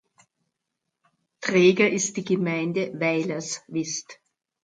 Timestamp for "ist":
1.91-2.17